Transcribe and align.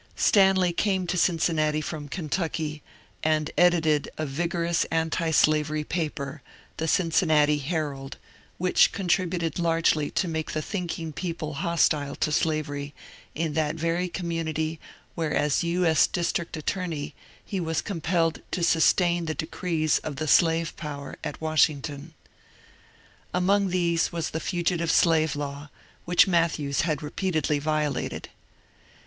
Stanley 0.15 0.73
came 0.73 1.05
to 1.05 1.15
Cinoinnati 1.15 1.79
from 1.83 2.07
Kentucky, 2.09 2.81
and 3.23 3.51
edited 3.55 4.09
a 4.17 4.25
vig 4.25 4.49
orous 4.55 4.83
antislavery 4.91 5.83
paper, 5.83 6.41
the 6.77 6.87
Cincinnati 6.87 7.59
^'Herald," 7.61 8.13
which 8.57 8.93
contributed 8.93 9.59
largely 9.59 10.09
to 10.09 10.27
make 10.27 10.53
the 10.53 10.61
thinking 10.63 11.13
people 11.13 11.53
hostile 11.53 12.15
to 12.15 12.31
slavery 12.31 12.95
in 13.35 13.53
that 13.53 13.75
very 13.75 14.09
community 14.09 14.79
where 15.13 15.35
as 15.35 15.63
U. 15.63 15.85
S. 15.85 16.07
district 16.07 16.57
at 16.57 16.65
torney 16.65 17.13
he 17.45 17.59
was 17.59 17.79
compelled 17.83 18.39
to 18.49 18.63
sustain 18.63 19.25
the 19.25 19.35
decrees 19.35 19.99
of 19.99 20.15
the 20.15 20.27
slave 20.27 20.75
power 20.77 21.15
at 21.23 21.39
Washington. 21.39 22.15
Among 23.35 23.67
these 23.67 24.11
was 24.11 24.31
the 24.31 24.39
Fugitive 24.39 24.89
Slave 24.89 25.35
Law, 25.35 25.69
which 26.05 26.25
Matthews 26.25 26.81
had 26.81 27.03
repeatedly 27.03 27.59
violated. 27.59 28.29